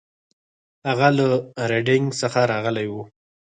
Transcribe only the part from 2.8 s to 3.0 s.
و.